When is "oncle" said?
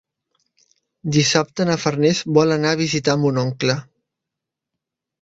3.47-3.81